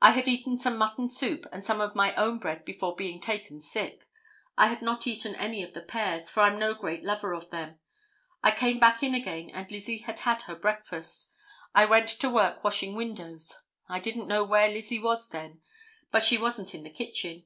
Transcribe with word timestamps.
I 0.00 0.12
had 0.12 0.28
eaten 0.28 0.56
some 0.56 0.76
mutton 0.76 1.08
soup 1.08 1.44
and 1.50 1.64
some 1.64 1.80
of 1.80 1.96
my 1.96 2.14
own 2.14 2.38
bread 2.38 2.64
before 2.64 2.94
being 2.94 3.18
taken 3.20 3.58
sick. 3.58 4.06
I 4.56 4.68
had 4.68 4.80
not 4.80 5.08
eaten 5.08 5.34
any 5.34 5.64
of 5.64 5.74
the 5.74 5.80
pears, 5.82 6.30
for 6.30 6.44
I'm 6.44 6.56
no 6.56 6.72
great 6.72 7.02
lover 7.02 7.32
of 7.32 7.50
them. 7.50 7.80
I 8.44 8.52
came 8.52 8.78
back 8.78 9.02
in 9.02 9.12
again 9.12 9.50
and 9.52 9.68
Lizzie 9.68 9.98
had 10.02 10.20
had 10.20 10.42
her 10.42 10.54
breakfast. 10.54 11.32
I 11.74 11.84
went 11.86 12.10
to 12.10 12.30
work 12.30 12.62
washing 12.62 12.94
windows, 12.94 13.60
I 13.88 13.98
didn't 13.98 14.28
know 14.28 14.44
where 14.44 14.68
Lizzie 14.68 15.00
was 15.02 15.26
then, 15.28 15.62
but 16.12 16.24
she 16.24 16.38
wasn't 16.38 16.72
in 16.72 16.84
the 16.84 16.90
kitchen. 16.90 17.44